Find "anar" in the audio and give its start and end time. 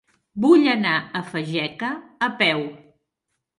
0.71-0.93